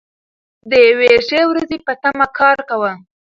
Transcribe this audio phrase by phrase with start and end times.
[0.69, 2.91] د یوې ښې ورځې په تمه کار کوو.